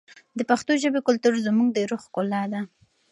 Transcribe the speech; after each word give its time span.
د 0.37 0.39
پښتو 0.49 0.71
ژبې 0.83 0.99
کلتور 1.07 1.33
زموږ 1.47 1.69
د 1.73 1.77
روح 1.89 2.01
ښکلا 2.05 2.43
ده. 2.51 2.61